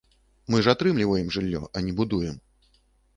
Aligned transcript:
Мы 0.53 0.61
ж 0.67 0.71
атрымліваем 0.77 1.29
жыллё, 1.35 1.61
а 1.75 1.83
не 1.91 1.93
будуем. 1.99 2.41